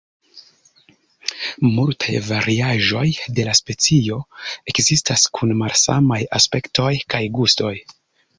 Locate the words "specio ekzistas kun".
3.59-5.55